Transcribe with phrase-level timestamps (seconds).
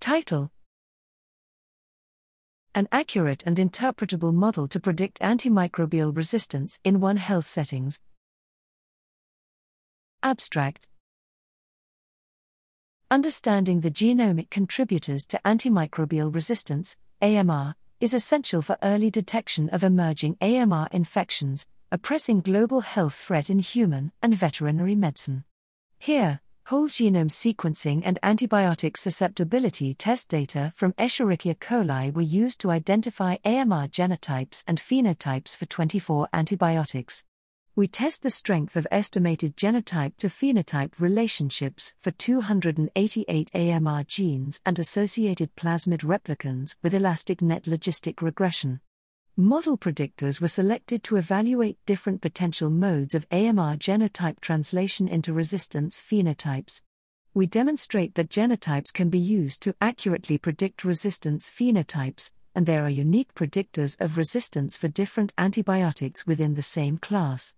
[0.00, 0.52] Title
[2.72, 8.00] An accurate and interpretable model to predict antimicrobial resistance in One Health settings.
[10.22, 10.86] Abstract
[13.10, 20.36] Understanding the genomic contributors to antimicrobial resistance, AMR, is essential for early detection of emerging
[20.40, 25.44] AMR infections, a pressing global health threat in human and veterinary medicine.
[25.98, 32.70] Here, whole genome sequencing and antibiotic susceptibility test data from Escherichia coli were used to
[32.70, 37.24] identify AMR genotypes and phenotypes for 24 antibiotics.
[37.74, 44.78] We test the strength of estimated genotype to phenotype relationships for 288 AMR genes and
[44.78, 48.80] associated plasmid replicons with elastic net logistic regression.
[49.40, 56.00] Model predictors were selected to evaluate different potential modes of AMR genotype translation into resistance
[56.00, 56.82] phenotypes.
[57.34, 62.90] We demonstrate that genotypes can be used to accurately predict resistance phenotypes, and there are
[62.90, 67.54] unique predictors of resistance for different antibiotics within the same class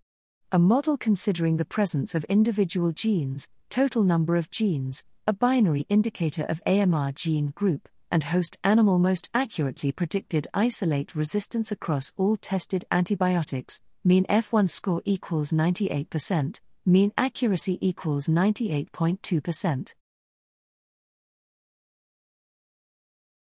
[0.51, 6.43] a model considering the presence of individual genes, total number of genes, a binary indicator
[6.43, 12.85] of AMR gene group, and host animal most accurately predicted isolate resistance across all tested
[12.91, 19.93] antibiotics, mean F1 score equals 98%, mean accuracy equals 98.2%.